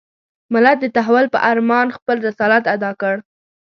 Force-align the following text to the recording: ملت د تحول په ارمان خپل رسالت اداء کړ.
ملت 0.53 0.77
د 0.81 0.85
تحول 0.95 1.25
په 1.33 1.39
ارمان 1.51 1.87
خپل 1.97 2.17
رسالت 2.27 2.63
اداء 2.75 2.93
کړ. 3.01 3.15